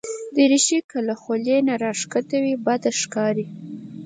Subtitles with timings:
[0.35, 3.47] دریشي که له خولې نه راښکته وي، بد ښکاري.